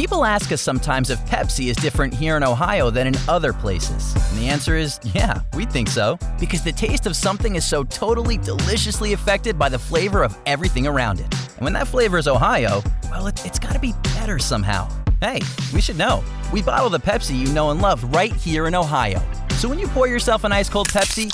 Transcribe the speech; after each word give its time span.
People 0.00 0.24
ask 0.24 0.50
us 0.50 0.62
sometimes 0.62 1.10
if 1.10 1.20
Pepsi 1.26 1.66
is 1.66 1.76
different 1.76 2.14
here 2.14 2.38
in 2.38 2.42
Ohio 2.42 2.88
than 2.88 3.06
in 3.06 3.14
other 3.28 3.52
places. 3.52 4.14
And 4.30 4.38
the 4.38 4.48
answer 4.48 4.74
is 4.74 4.98
yeah, 5.04 5.42
we 5.52 5.66
think 5.66 5.88
so. 5.88 6.18
Because 6.38 6.64
the 6.64 6.72
taste 6.72 7.04
of 7.04 7.14
something 7.14 7.54
is 7.54 7.66
so 7.66 7.84
totally 7.84 8.38
deliciously 8.38 9.12
affected 9.12 9.58
by 9.58 9.68
the 9.68 9.78
flavor 9.78 10.22
of 10.22 10.34
everything 10.46 10.86
around 10.86 11.20
it. 11.20 11.26
And 11.50 11.60
when 11.60 11.74
that 11.74 11.86
flavor 11.86 12.16
is 12.16 12.26
Ohio, 12.28 12.82
well, 13.10 13.26
it, 13.26 13.44
it's 13.44 13.58
gotta 13.58 13.78
be 13.78 13.92
better 14.14 14.38
somehow. 14.38 14.88
Hey, 15.20 15.40
we 15.74 15.82
should 15.82 15.98
know. 15.98 16.24
We 16.50 16.62
bottle 16.62 16.88
the 16.88 16.98
Pepsi 16.98 17.38
you 17.38 17.52
know 17.52 17.68
and 17.68 17.82
love 17.82 18.02
right 18.04 18.34
here 18.34 18.68
in 18.68 18.74
Ohio. 18.74 19.20
So 19.56 19.68
when 19.68 19.78
you 19.78 19.88
pour 19.88 20.08
yourself 20.08 20.44
an 20.44 20.52
ice 20.52 20.70
cold 20.70 20.88
Pepsi, 20.88 21.30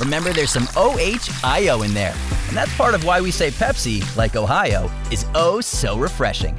remember 0.00 0.32
there's 0.32 0.50
some 0.50 0.66
OHIO 0.76 1.84
in 1.86 1.94
there. 1.94 2.16
And 2.48 2.56
that's 2.56 2.76
part 2.76 2.96
of 2.96 3.04
why 3.04 3.20
we 3.20 3.30
say 3.30 3.52
Pepsi, 3.52 4.04
like 4.16 4.34
Ohio, 4.34 4.90
is 5.12 5.24
oh 5.36 5.60
so 5.60 5.96
refreshing. 5.96 6.58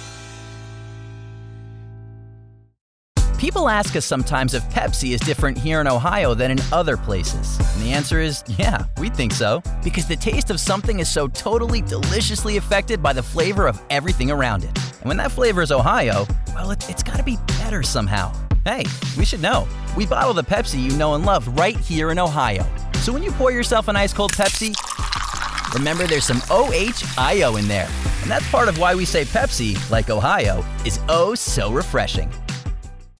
People 3.41 3.69
ask 3.69 3.95
us 3.95 4.05
sometimes 4.05 4.53
if 4.53 4.63
Pepsi 4.69 5.15
is 5.15 5.19
different 5.19 5.57
here 5.57 5.81
in 5.81 5.87
Ohio 5.87 6.35
than 6.35 6.51
in 6.51 6.59
other 6.71 6.95
places. 6.95 7.57
And 7.73 7.81
the 7.81 7.91
answer 7.91 8.21
is 8.21 8.43
yeah, 8.47 8.85
we 8.99 9.09
think 9.09 9.31
so. 9.31 9.63
Because 9.83 10.07
the 10.07 10.15
taste 10.15 10.51
of 10.51 10.59
something 10.59 10.99
is 10.99 11.09
so 11.09 11.27
totally 11.27 11.81
deliciously 11.81 12.57
affected 12.57 13.01
by 13.01 13.13
the 13.13 13.23
flavor 13.23 13.65
of 13.65 13.81
everything 13.89 14.29
around 14.29 14.63
it. 14.63 14.77
And 14.99 15.05
when 15.05 15.17
that 15.17 15.31
flavor 15.31 15.63
is 15.63 15.71
Ohio, 15.71 16.27
well, 16.53 16.69
it, 16.69 16.87
it's 16.87 17.01
gotta 17.01 17.23
be 17.23 17.37
better 17.47 17.81
somehow. 17.81 18.31
Hey, 18.63 18.83
we 19.17 19.25
should 19.25 19.41
know. 19.41 19.67
We 19.97 20.05
bottle 20.05 20.35
the 20.35 20.43
Pepsi 20.43 20.79
you 20.79 20.95
know 20.95 21.15
and 21.15 21.25
love 21.25 21.47
right 21.57 21.77
here 21.77 22.11
in 22.11 22.19
Ohio. 22.19 22.63
So 22.99 23.11
when 23.11 23.23
you 23.23 23.31
pour 23.31 23.51
yourself 23.51 23.87
an 23.87 23.95
ice 23.95 24.13
cold 24.13 24.33
Pepsi, 24.33 24.75
remember 25.73 26.05
there's 26.05 26.25
some 26.25 26.41
OHIO 26.51 27.57
in 27.57 27.67
there. 27.67 27.89
And 28.21 28.29
that's 28.29 28.47
part 28.51 28.67
of 28.67 28.77
why 28.77 28.93
we 28.93 29.03
say 29.03 29.25
Pepsi, 29.25 29.89
like 29.89 30.11
Ohio, 30.11 30.63
is 30.85 30.99
oh 31.09 31.33
so 31.33 31.71
refreshing. 31.71 32.31